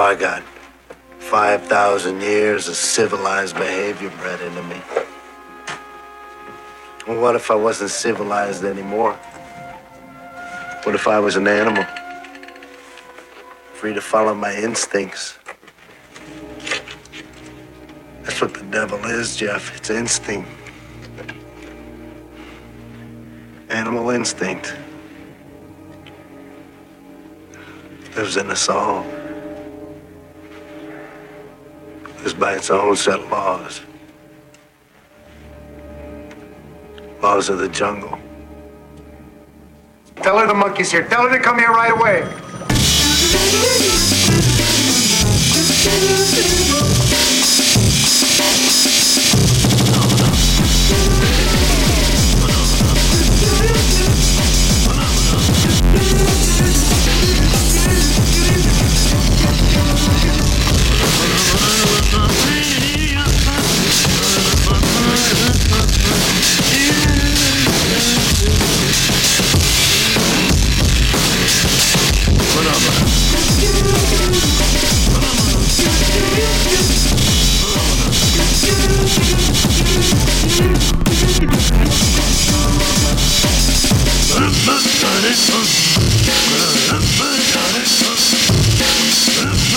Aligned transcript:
I 0.00 0.14
got 0.14 0.42
5,000 1.18 2.20
years 2.20 2.68
of 2.68 2.76
civilized 2.76 3.56
behavior 3.56 4.10
bred 4.18 4.40
into 4.40 4.62
me. 4.64 4.80
Well, 7.06 7.20
what 7.20 7.34
if 7.34 7.50
I 7.50 7.54
wasn't 7.54 7.90
civilized 7.90 8.64
anymore? 8.64 9.14
What 10.82 10.94
if 10.94 11.08
I 11.08 11.18
was 11.18 11.36
an 11.36 11.48
animal? 11.48 11.84
Free 13.72 13.94
to 13.94 14.00
follow 14.00 14.34
my 14.34 14.54
instincts. 14.54 15.38
That's 18.22 18.40
what 18.40 18.54
the 18.54 18.64
devil 18.64 19.02
is, 19.06 19.34
Jeff. 19.34 19.74
It's 19.76 19.90
instinct. 19.90 20.48
Animal 23.70 24.10
instinct. 24.10 24.76
Lives 28.14 28.36
in 28.36 28.50
us 28.50 28.68
all. 28.68 29.06
Lives 32.26 32.40
by 32.40 32.54
its 32.54 32.70
own 32.70 32.96
set 32.96 33.20
of 33.20 33.30
laws. 33.30 33.82
Laws 37.22 37.48
of 37.48 37.58
the 37.58 37.68
jungle. 37.68 38.18
Tell 40.16 40.36
her 40.36 40.48
the 40.48 40.54
monkey's 40.54 40.90
here. 40.90 41.06
Tell 41.06 41.28
her 41.28 41.38
to 41.38 41.40
come 41.40 41.56
here 41.56 41.68
right 41.68 41.92
away. 41.92 42.22
Once 43.28 43.52
you 43.52 43.56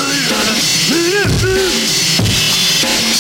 Everybody, 0.02 1.09
Yeah. 1.22 3.19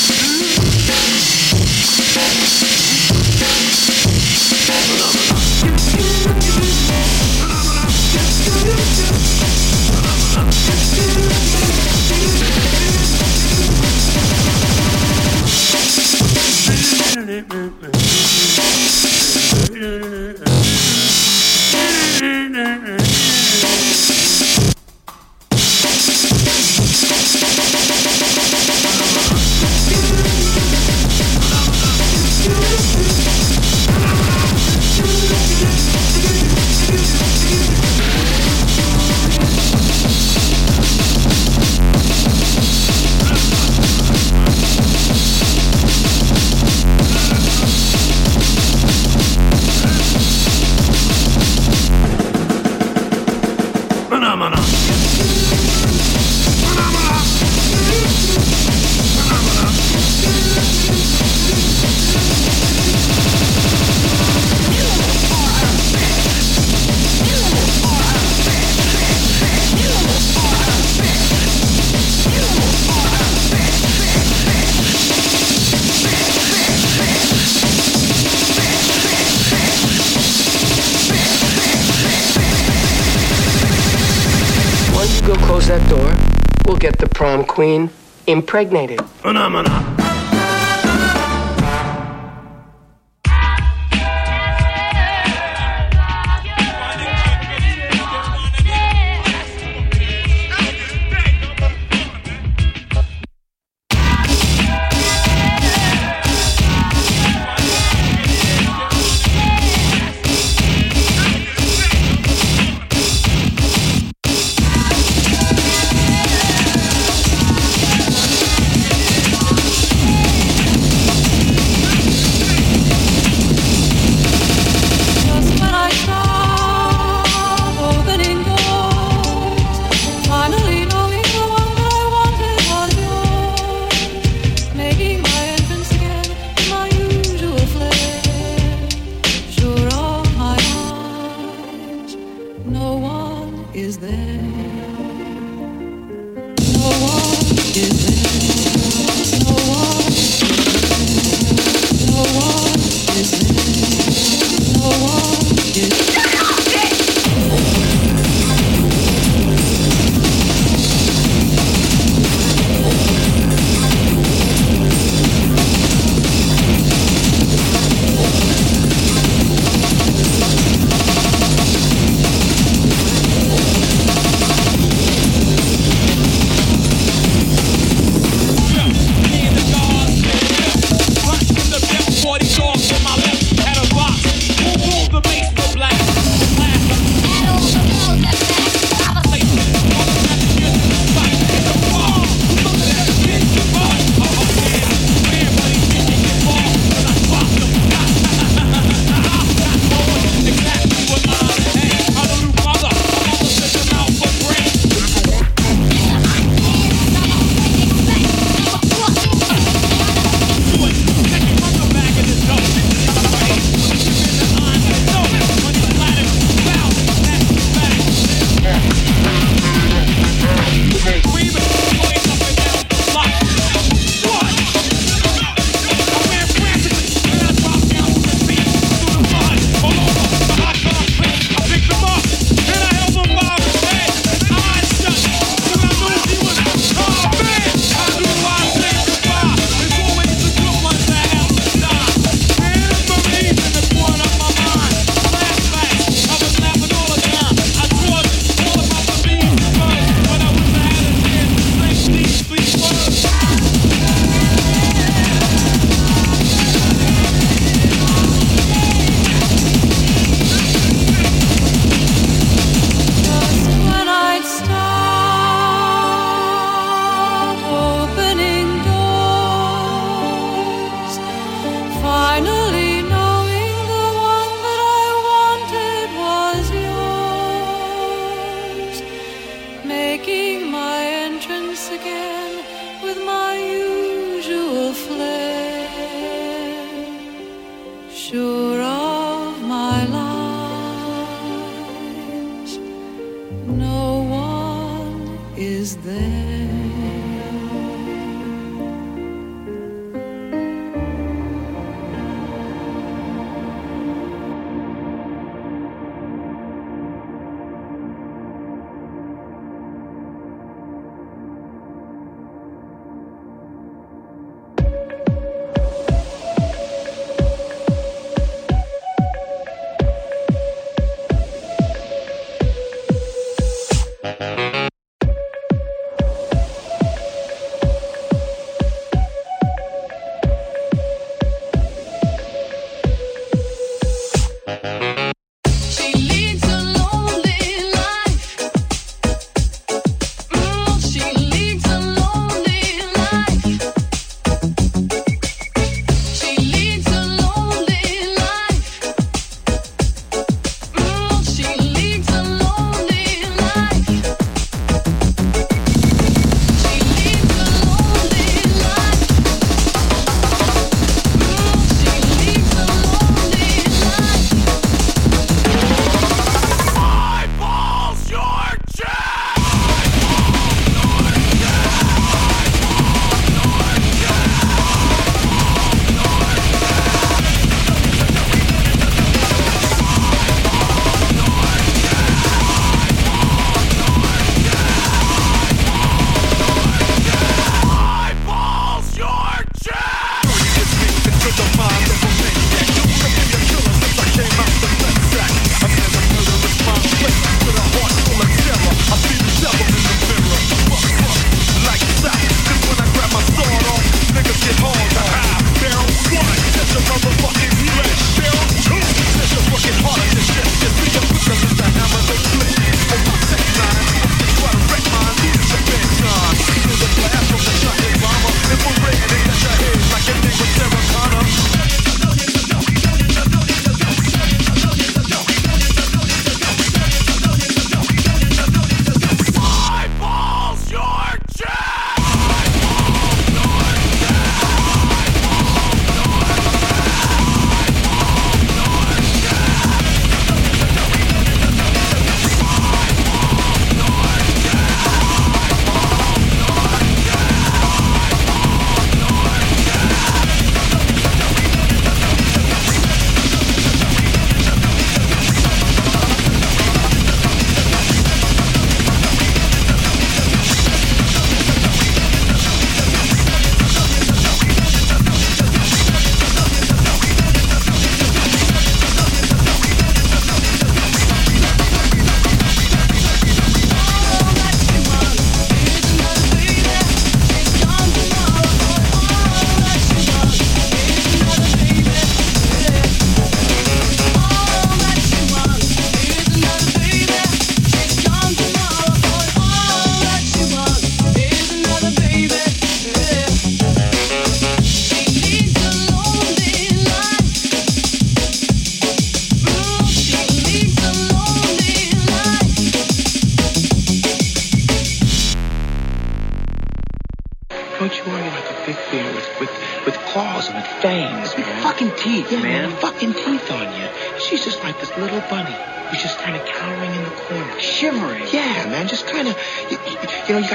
Queen 87.60 87.90
impregnated. 88.26 89.02
Phenomena. 89.22 89.99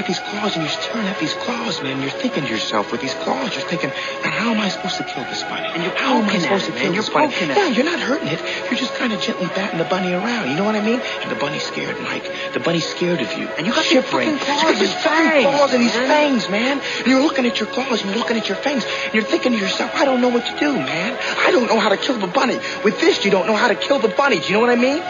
You 0.05 0.15
got 0.15 0.21
these 0.21 0.31
claws 0.31 0.57
and 0.57 0.65
you're 0.65 0.73
staring 0.83 1.07
at 1.09 1.19
these 1.19 1.35
claws, 1.35 1.83
man. 1.83 2.01
You're 2.03 2.11
thinking 2.11 2.45
to 2.45 2.51
yourself 2.51 2.93
with 2.93 3.01
these 3.01 3.15
claws, 3.15 3.55
you're 3.57 3.67
thinking, 3.69 3.91
man, 4.23 4.33
how 4.33 4.51
am 4.53 4.61
I 4.61 4.69
supposed 4.69 4.97
to 4.99 5.05
kill 5.05 5.25
this 5.25 5.43
bunny? 5.45 5.67
And 5.73 5.83
you're 5.83 5.95
how 5.97 6.19
am 6.19 6.29
I 6.29 6.35
at 6.37 6.43
supposed 6.43 6.65
it, 6.65 6.67
to 6.69 6.73
man. 6.75 6.83
kill 6.83 6.93
You're 6.95 7.03
this 7.03 7.11
bunny? 7.11 7.33
poking 7.33 7.51
at 7.51 7.57
yeah, 7.57 7.69
it. 7.69 7.77
you're 7.77 7.85
not 7.85 8.01
hurting 8.01 8.29
it. 8.29 8.41
You're 8.69 8.79
just 8.79 8.95
kind 8.97 9.13
of 9.13 9.21
gently 9.21 9.47
batting 9.55 9.79
the 9.79 9.85
bunny 9.85 10.13
around. 10.13 10.51
You 10.51 10.57
know 10.57 10.65
what 10.65 10.75
I 10.77 10.81
mean? 10.85 11.01
And 11.23 11.31
the 11.31 11.37
bunny's 11.37 11.63
scared, 11.65 12.01
Mike. 12.03 12.25
The 12.53 12.61
bunny's 12.61 12.87
scared 12.87 13.21
of 13.21 13.33
you. 13.39 13.49
And 13.57 13.67
you 13.67 13.73
got 13.73 13.83
these 13.85 13.93
shivering. 14.05 14.37
fucking 14.37 14.45
claws 14.45 14.63
It's 14.63 14.73
got 14.73 14.81
these 14.81 14.95
fangs, 15.05 15.45
claws 15.47 15.73
and 15.73 15.83
these 15.83 15.95
man. 15.95 16.09
fangs, 16.09 16.49
man. 16.51 16.81
And 16.99 17.07
you're 17.07 17.23
looking 17.23 17.47
at 17.47 17.59
your 17.61 17.69
claws 17.69 18.03
and 18.03 18.11
you're 18.11 18.19
looking 18.19 18.37
at 18.37 18.49
your 18.49 18.59
fangs. 18.59 18.85
And 18.85 19.15
you're 19.15 19.25
thinking 19.25 19.53
to 19.53 19.59
yourself, 19.59 19.91
I 19.95 20.05
don't 20.05 20.21
know 20.21 20.29
what 20.29 20.45
to 20.47 20.55
do, 20.59 20.73
man. 20.75 21.17
I 21.39 21.51
don't 21.51 21.67
know 21.67 21.79
how 21.81 21.89
to 21.89 21.97
kill 21.97 22.19
the 22.19 22.27
bunny. 22.29 22.59
With 22.85 23.01
this, 23.01 23.25
you 23.25 23.31
don't 23.31 23.47
know 23.47 23.57
how 23.57 23.69
to 23.69 23.75
kill 23.75 23.99
the 24.01 24.09
bunny. 24.09 24.39
Do 24.41 24.47
you 24.49 24.53
know 24.55 24.61
what 24.61 24.71
I 24.71 24.77
mean? 24.77 25.03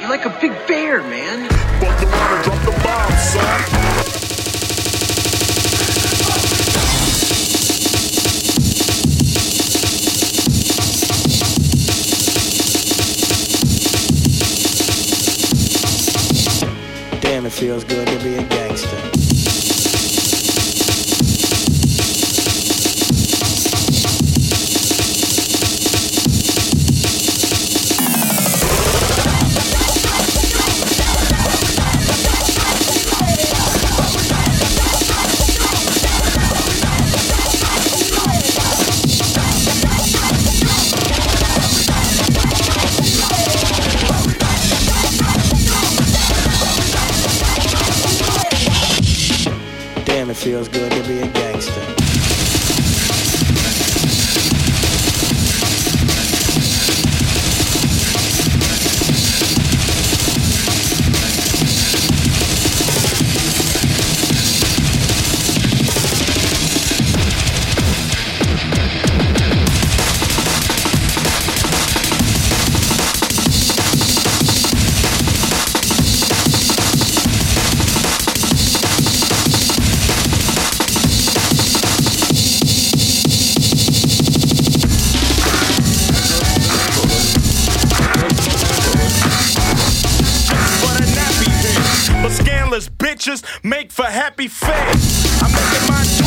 You're 0.00 0.10
like 0.10 0.26
a 0.26 0.36
big 0.40 0.52
bear, 0.66 1.02
man. 1.02 1.48
Fuck 1.80 2.02
around 2.02 2.34
and 2.34 2.44
drop 2.44 2.60
the 2.64 2.82
bomb, 2.84 3.12
son. 3.18 4.03
Feels 17.54 17.84
good 17.84 18.08
to 18.08 18.24
be 18.24 18.34
a 18.34 18.42
gangster. 18.42 19.13
Bitches 93.24 93.64
make 93.64 93.92
for 93.92 94.04
happy 94.04 94.48
fags. 94.48 95.42
I'm 95.42 95.50
making 95.52 95.88
my 95.88 96.23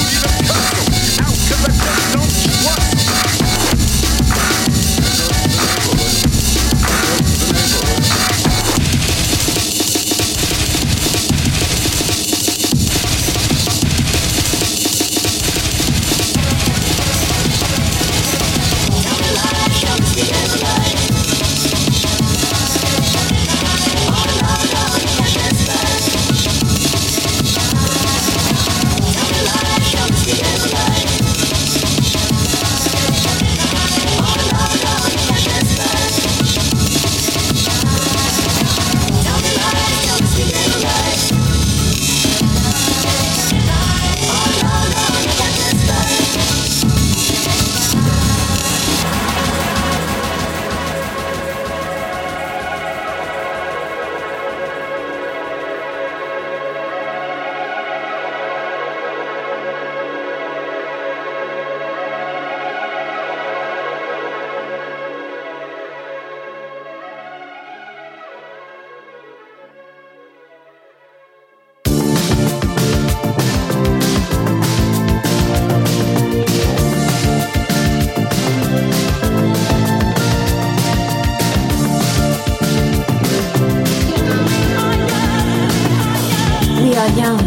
young, 87.15 87.37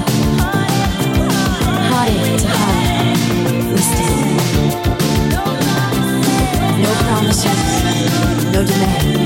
to 2.39 2.49
heart. 2.49 2.91
No 6.79 6.91
promises, 7.05 8.45
no 8.53 8.65
demands. 8.65 9.20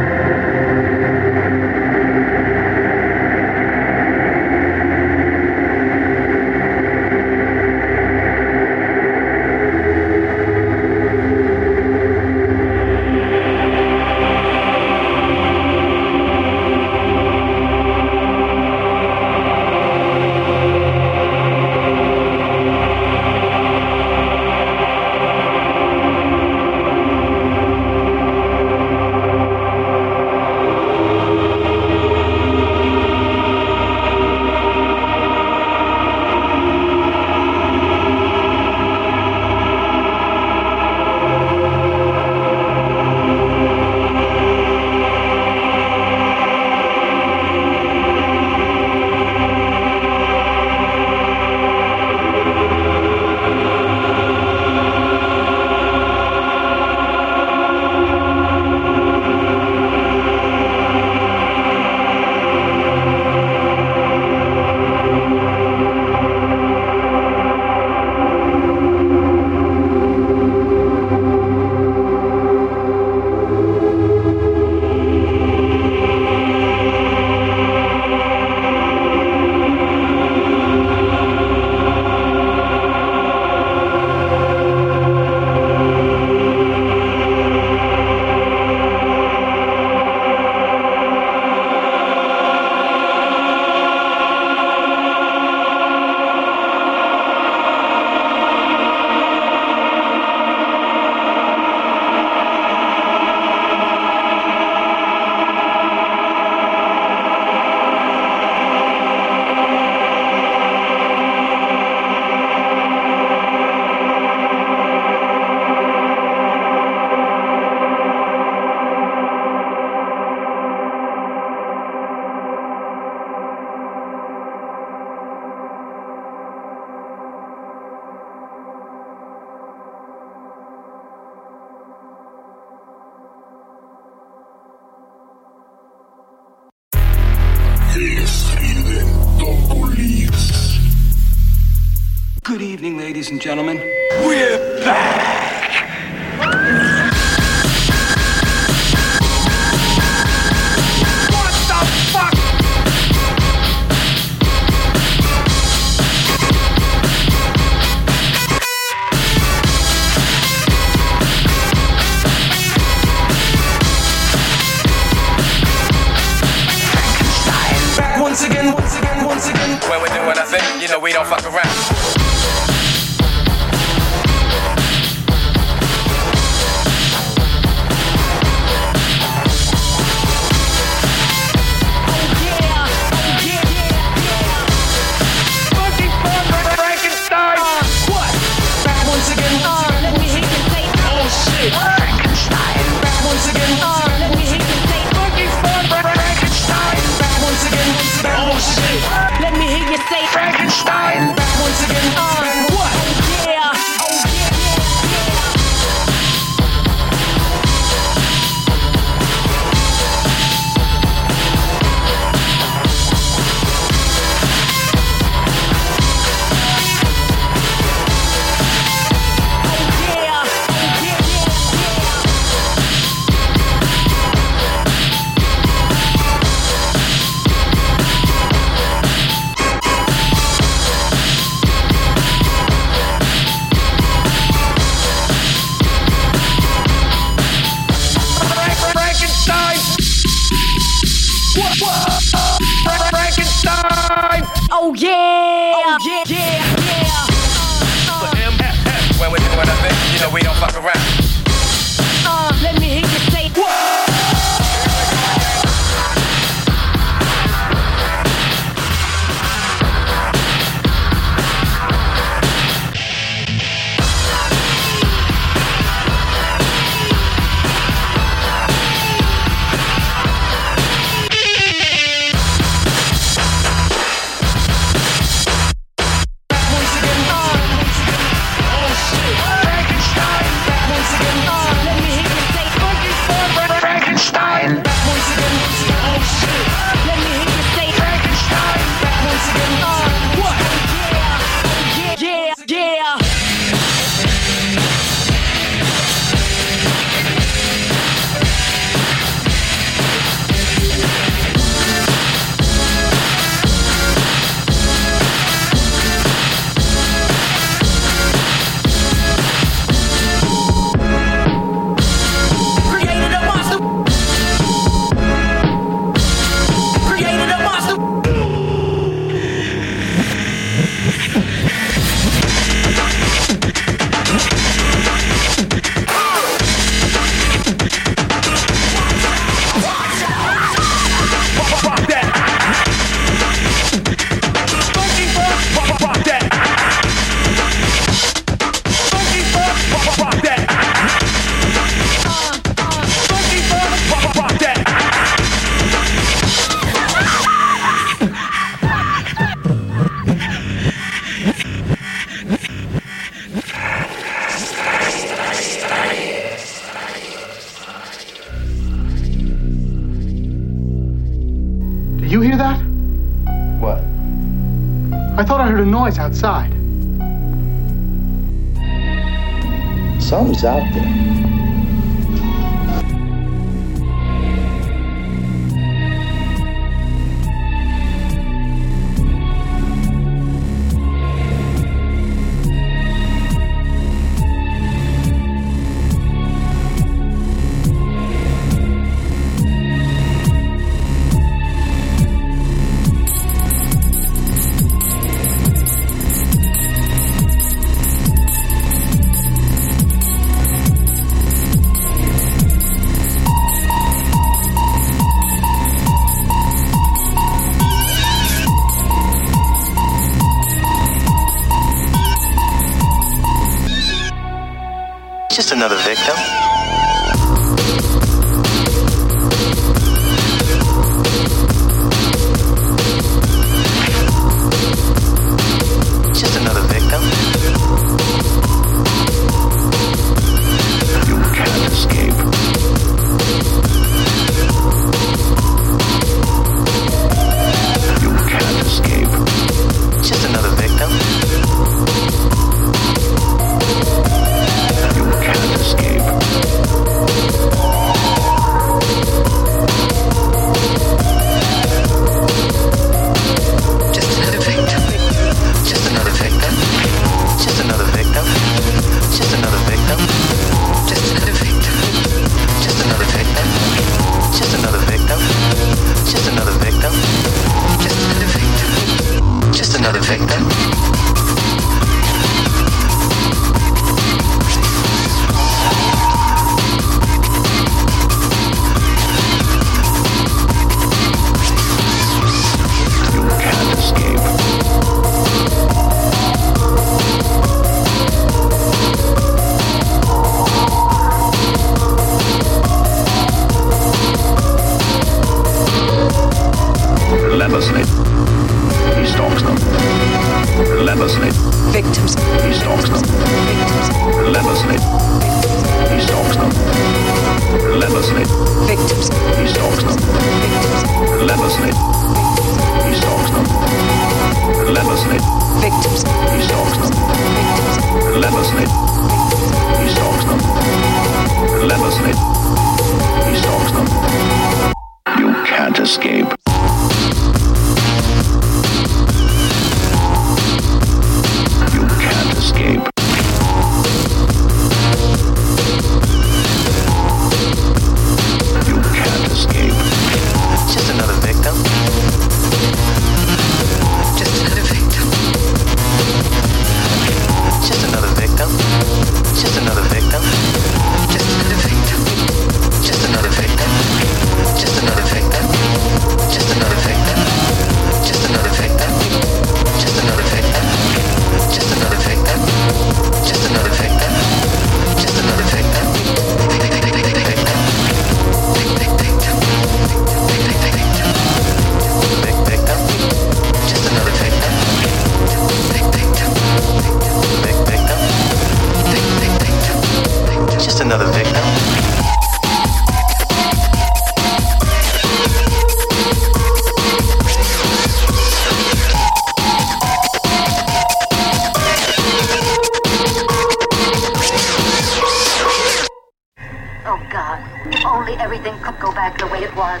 everything 598.40 598.78
could 598.80 598.98
go 598.98 599.12
back 599.12 599.38
the 599.38 599.46
way 599.48 599.62
it 599.62 599.76
was. 599.76 600.00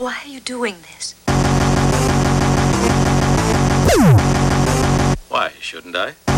Why 0.00 0.20
are 0.22 0.28
you 0.28 0.38
doing 0.40 0.76
this? 0.82 1.14
Why 5.28 5.50
shouldn't 5.58 5.96
I? 5.96 6.29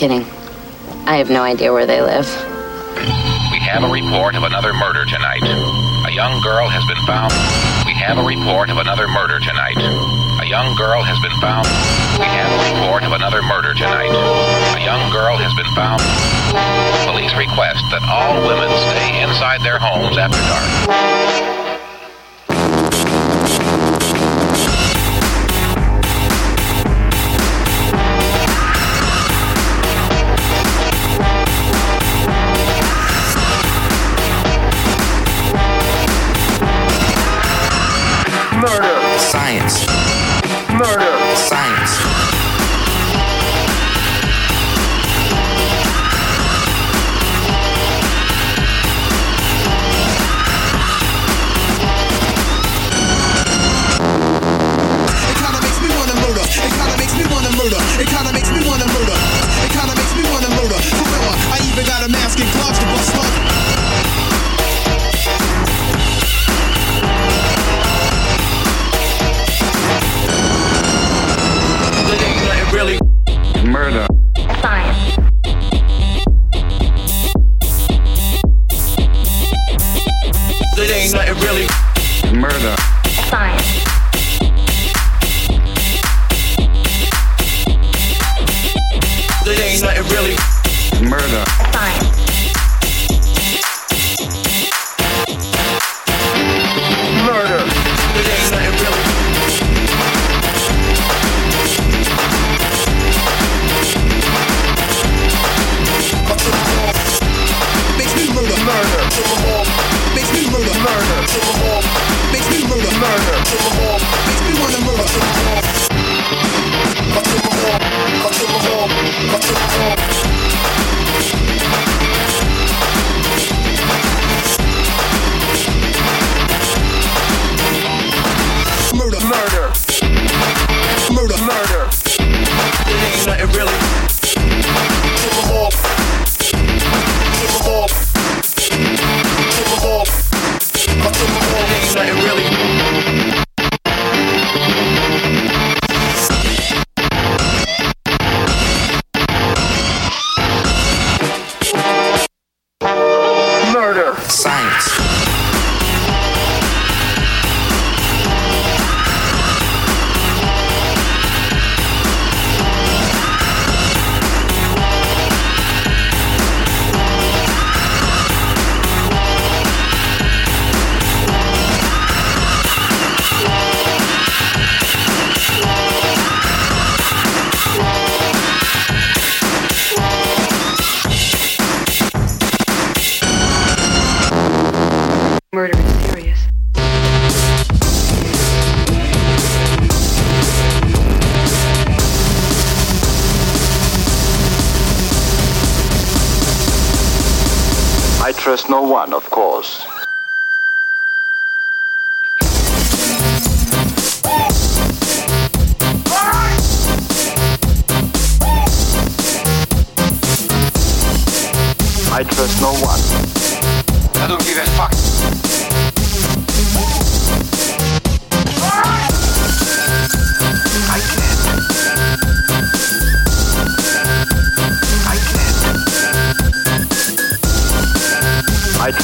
kidding. 0.00 0.24
I 1.04 1.20
have 1.20 1.28
no 1.28 1.44
idea 1.44 1.76
where 1.76 1.84
they 1.84 2.00
live. 2.00 2.24
We 3.52 3.60
have 3.60 3.84
a 3.84 3.92
report 3.92 4.32
of 4.32 4.48
another 4.48 4.72
murder 4.72 5.04
tonight. 5.04 5.44
A 6.08 6.10
young 6.10 6.40
girl 6.40 6.72
has 6.72 6.80
been 6.88 7.04
found. 7.04 7.36
We 7.84 7.92
have 8.00 8.16
a 8.16 8.24
report 8.24 8.72
of 8.72 8.80
another 8.80 9.12
murder 9.12 9.36
tonight. 9.44 9.76
A 10.40 10.48
young 10.48 10.72
girl 10.72 11.04
has 11.04 11.20
been 11.20 11.36
found. 11.36 11.68
We 12.16 12.24
have 12.24 12.48
a 12.48 12.60
report 12.80 13.04
of 13.04 13.12
another 13.12 13.44
murder 13.44 13.76
tonight. 13.76 14.08
A 14.72 14.80
young 14.80 15.12
girl 15.12 15.36
has 15.36 15.52
been 15.52 15.68
found. 15.76 16.00
Police 17.04 17.36
request 17.36 17.84
that 17.92 18.00
all 18.08 18.40
women 18.48 18.72
stay 18.96 19.20
inside 19.20 19.60
their 19.60 19.76
homes 19.76 20.16
after 20.16 20.40
dark. 20.48 21.69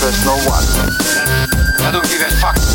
There's 0.07 0.25
no 0.25 0.37
one. 0.49 0.63
I 1.81 1.91
don't 1.91 2.09
give 2.09 2.21
a 2.21 2.31
fuck. 2.37 2.66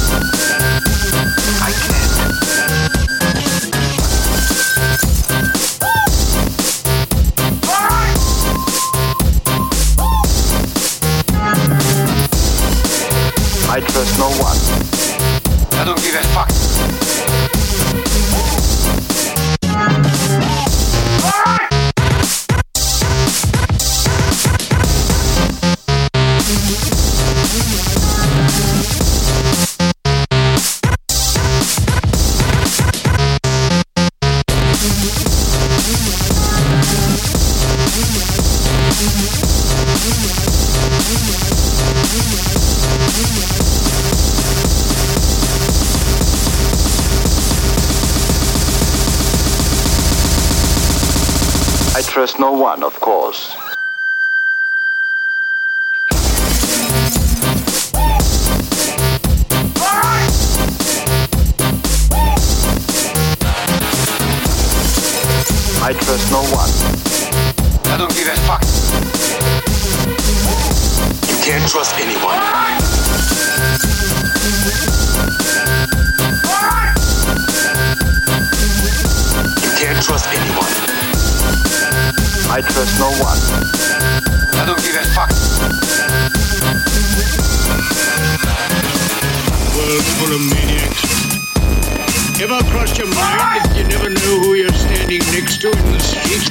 Standing 95.47 95.47
next 95.47 95.61
to 95.61 95.67
in 95.71 95.93
the 95.93 95.99
street? 95.99 96.49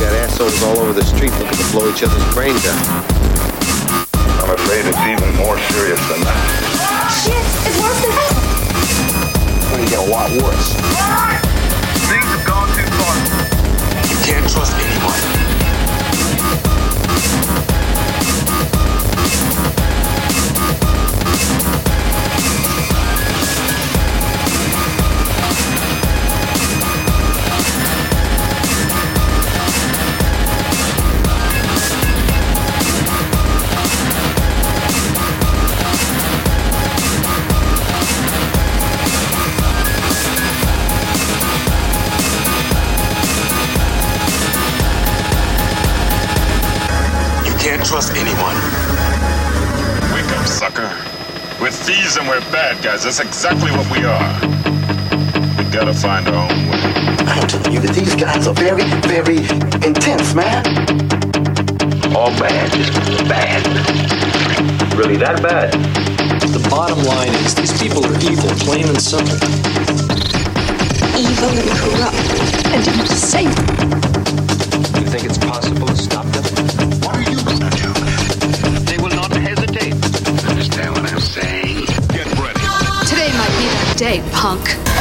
Got 0.00 0.12
assholes 0.14 0.62
all 0.62 0.78
over 0.80 0.92
the 0.92 1.04
street 1.04 1.32
looking 1.38 1.58
to 1.58 1.72
blow 1.72 1.90
each 1.90 2.02
other's 2.02 2.34
brains 2.34 2.64
out. 2.66 3.12
I'm 4.42 4.50
afraid 4.50 4.84
it's 4.86 4.98
even 4.98 5.34
more 5.36 5.58
serious 5.70 6.00
than 6.08 6.20
that. 6.26 6.38
Shit, 7.22 7.38
it's 7.38 7.78
worse 7.80 8.00
than 8.02 8.10
hell. 8.10 8.34
It's 9.56 9.68
going 9.70 9.84
to 9.84 9.90
get 9.90 10.00
a 10.02 10.10
lot 10.10 10.30
worse. 10.42 10.74
Things 12.10 12.26
have 12.26 12.44
gone 12.46 12.68
too 12.74 12.88
far. 12.98 13.14
You 14.10 14.18
can't 14.24 14.48
trust 14.50 14.74
anyone. 14.74 15.01
Trust 47.92 48.16
anyone. 48.16 48.56
Wake 50.14 50.32
up, 50.32 50.46
sucker. 50.46 50.88
We're 51.60 51.70
thieves 51.70 52.16
and 52.16 52.26
we're 52.26 52.40
bad 52.48 52.82
guys. 52.82 53.04
That's 53.04 53.20
exactly 53.20 53.70
what 53.70 53.84
we 53.92 54.02
are. 54.02 54.32
We 55.58 55.70
gotta 55.70 55.92
find 55.92 56.26
our 56.26 56.48
own 56.48 56.70
way. 56.72 56.80
I'm 57.28 57.46
telling 57.46 57.72
you 57.74 57.80
that 57.80 57.92
these 57.92 58.14
guys 58.14 58.46
are 58.46 58.54
very, 58.54 58.88
very 59.12 59.44
intense, 59.84 60.32
man. 60.32 60.64
All 62.16 62.32
bad, 62.40 62.72
just 62.72 63.28
bad. 63.28 63.60
Really 64.96 65.18
that 65.18 65.42
bad? 65.42 65.74
The 66.48 66.66
bottom 66.70 67.04
line 67.04 67.34
is 67.44 67.54
these 67.54 67.76
people 67.78 68.06
are 68.06 68.16
evil, 68.24 68.48
plain 68.64 68.88
and 68.88 69.02
simple. 69.02 69.36
Evil 71.12 71.52
and 71.60 71.70
corrupt 71.76 72.16
and 72.72 72.88
insane. 72.88 73.52
You 74.96 75.06
think 75.12 75.24
it's 75.28 75.36
possible 75.36 75.88
to 75.88 75.96
stop 75.96 76.21
punk. 84.42 84.91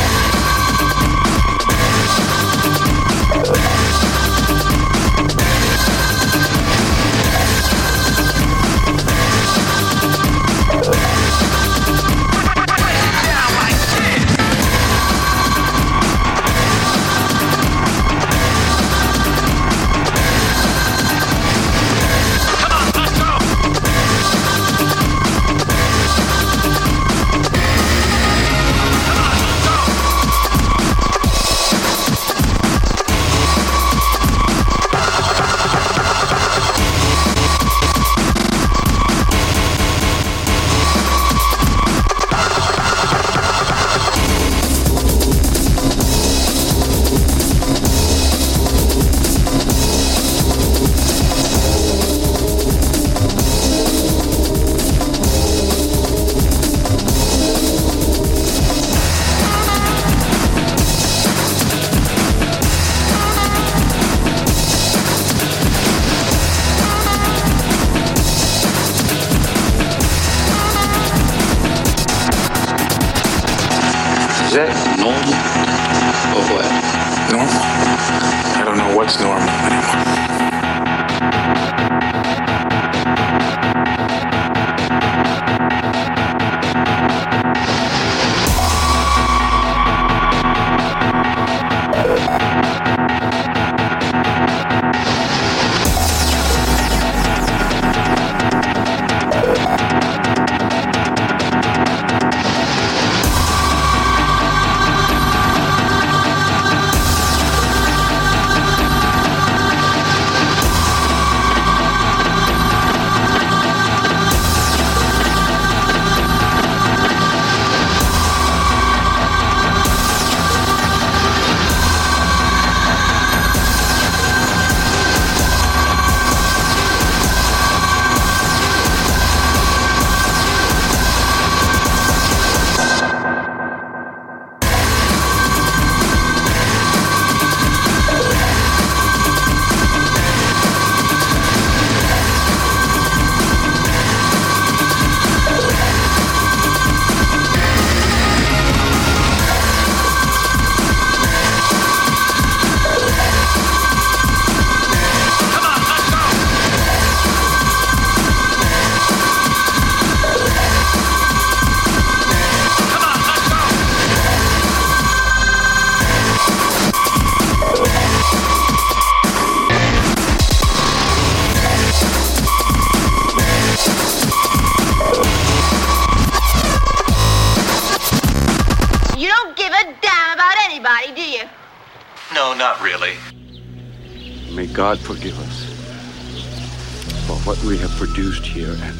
Here 188.51 188.75
and 188.81 188.97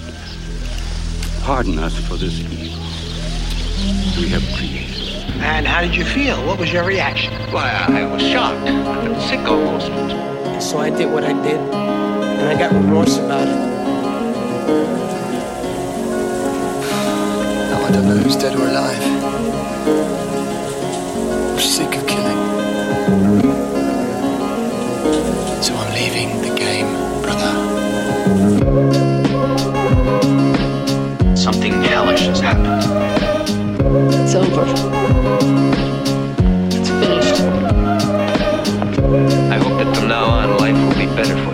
pardon 1.43 1.78
us 1.78 1.93
for 2.08 2.16
this 2.16 2.39
evil 2.39 2.82
we 4.18 4.30
have 4.30 4.43
created. 4.56 4.97
And 5.41 5.68
how 5.68 5.82
did 5.82 5.93
you 5.93 6.06
feel? 6.06 6.38
What 6.45 6.58
was 6.58 6.72
your 6.72 6.86
reaction? 6.86 7.34
Why, 7.52 7.70
I 7.89 8.06
was 8.06 8.22
shocked. 8.22 8.62
I 8.62 9.04
felt 9.04 9.22
sick 9.24 9.39
almost. 9.41 9.88
So 10.66 10.78
I 10.78 10.89
did 10.89 11.12
what 11.12 11.26
I 11.26 11.34
did, 11.41 11.60
and 11.60 12.47
I 12.47 12.58
got 12.58 12.72
remorse 12.72 13.18
about 13.18 13.47
it. 13.47 13.56
Now 17.72 17.84
I 17.84 17.91
don't 17.91 18.06
know 18.06 18.18
who's 18.18 18.38
dead 18.38 18.56
or 18.56 18.68
alive. 18.68 19.04
I'm 21.52 21.60
sick 21.60 21.93
of 21.97 22.08
killing. 22.08 22.41
So 25.62 25.76
I'm 25.76 25.93
leaving 25.93 26.41
the 26.41 26.56
game, 26.58 26.88
brother. 27.22 27.61
Has 32.32 32.39
happened. 32.39 32.82
It's 34.23 34.36
over. 34.36 34.63
It's 36.71 36.89
finished. 36.89 37.41
I 39.51 39.57
hope 39.57 39.75
that 39.79 39.95
from 39.95 40.07
now 40.07 40.25
on, 40.25 40.57
life 40.57 40.75
will 40.75 40.95
be 40.95 41.07
better 41.13 41.36
for 41.43 41.51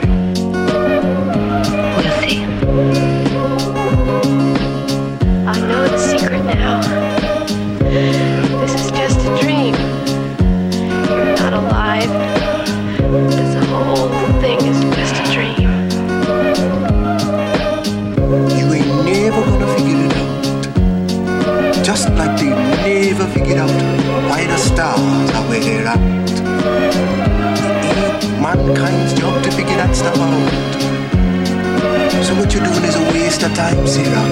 to 30.02 30.12
figure 30.12 30.28
that. 30.28 32.24
So 32.26 32.36
what 32.36 32.54
you're 32.54 32.64
doing 32.64 32.84
is 32.84 32.96
a 32.96 33.04
waste 33.14 33.44
of 33.44 33.54
time, 33.54 33.88
Sarah. 33.88 34.32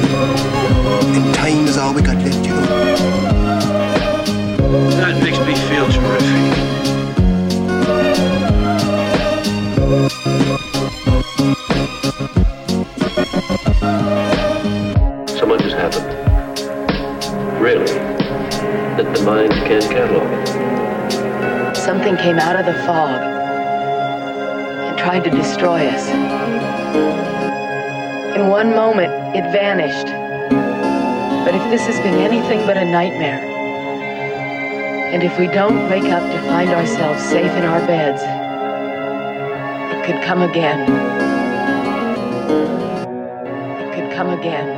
And 1.15 1.33
time 1.35 1.67
is 1.67 1.77
all 1.77 1.93
we 1.93 2.01
got 2.01 2.17
left, 2.17 2.45
you 2.45 2.53
know. 2.53 2.65
That 4.99 5.21
makes 5.23 5.39
me 5.39 5.55
feel 5.69 5.87
terrific. 5.89 6.53
So 15.37 15.45
much 15.45 15.61
has 15.61 15.73
happened. 15.73 16.11
Really, 17.61 17.93
that 18.97 19.07
the 19.15 19.21
mind 19.23 19.51
can't 19.67 19.83
catalog 19.85 20.27
it. 20.31 21.75
Something 21.77 22.17
came 22.17 22.39
out 22.39 22.55
of 22.59 22.65
the 22.65 22.73
fog 22.85 23.21
and 23.21 23.34
tried 25.05 25.23
to 25.23 25.29
destroy 25.29 25.85
us. 25.85 26.09
In 28.35 28.47
one 28.47 28.71
moment, 28.71 29.13
it 29.35 29.43
vanished. 29.51 30.07
But 31.45 31.53
if 31.53 31.61
this 31.69 31.85
has 31.85 31.99
been 31.99 32.15
anything 32.15 32.65
but 32.65 32.75
a 32.75 32.83
nightmare, 32.83 33.37
and 35.13 35.21
if 35.21 35.37
we 35.37 35.45
don't 35.45 35.87
wake 35.91 36.11
up 36.11 36.23
to 36.23 36.41
find 36.47 36.71
ourselves 36.71 37.21
safe 37.21 37.51
in 37.51 37.65
our 37.65 37.85
beds, 37.85 38.23
it 39.93 40.03
could 40.07 40.23
come 40.23 40.41
again. 40.41 40.79
It 43.81 43.93
could 43.93 44.11
come 44.11 44.31
again. 44.31 44.74